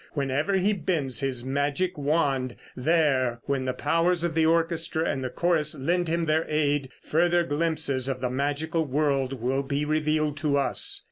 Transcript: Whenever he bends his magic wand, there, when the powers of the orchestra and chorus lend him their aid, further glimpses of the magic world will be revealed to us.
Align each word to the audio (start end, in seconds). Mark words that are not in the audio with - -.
Whenever 0.13 0.55
he 0.55 0.73
bends 0.73 1.19
his 1.19 1.45
magic 1.45 1.95
wand, 1.95 2.55
there, 2.75 3.39
when 3.43 3.65
the 3.65 3.71
powers 3.73 4.23
of 4.23 4.33
the 4.33 4.47
orchestra 4.47 5.07
and 5.07 5.23
chorus 5.35 5.75
lend 5.75 6.07
him 6.07 6.23
their 6.25 6.43
aid, 6.49 6.89
further 7.03 7.43
glimpses 7.43 8.07
of 8.07 8.19
the 8.19 8.31
magic 8.31 8.73
world 8.73 9.39
will 9.39 9.61
be 9.61 9.85
revealed 9.85 10.37
to 10.37 10.57
us. 10.57 10.99